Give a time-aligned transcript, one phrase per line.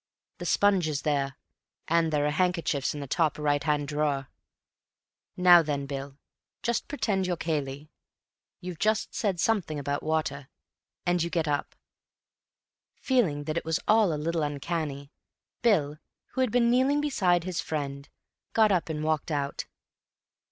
[0.39, 1.37] "The sponge is there,
[1.87, 4.31] and there are handkerchiefs in the top right hand drawer.
[5.37, 6.17] Now then, Bill,
[6.63, 7.91] just pretend you're Cayley.
[8.61, 10.49] You've just said something about water,
[11.05, 11.75] and you get up."
[12.95, 15.11] Feeling that it was all a little uncanny,
[15.61, 18.09] Bill, who had been kneeling beside his friend,
[18.53, 19.67] got up and walked out.